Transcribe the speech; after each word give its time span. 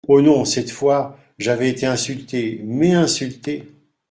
Oh! 0.07 0.19
non… 0.19 0.45
cette 0.45 0.71
fois, 0.71 1.15
j’avais 1.37 1.69
été 1.69 1.85
insulté!… 1.85 2.59
mais 2.65 2.95
insulté!… 2.95 3.71